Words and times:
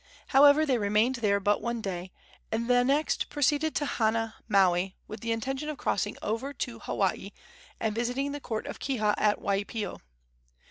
However, 0.29 0.65
they 0.65 0.79
remained 0.79 1.17
there 1.17 1.39
but 1.39 1.61
one 1.61 1.79
day, 1.79 2.11
and 2.51 2.67
the 2.67 2.83
next 2.83 3.29
proceeded 3.29 3.75
to 3.75 3.85
Hana, 3.85 4.33
Maui, 4.47 4.95
with 5.07 5.19
the 5.19 5.31
intention 5.31 5.69
of 5.69 5.77
crossing 5.77 6.17
over 6.23 6.53
to 6.55 6.79
Hawaii 6.79 7.29
and 7.79 7.93
visiting 7.93 8.31
the 8.31 8.39
court 8.41 8.65
of 8.65 8.79
Kiha 8.79 9.13
at 9.19 9.39
Waipio. 9.39 10.01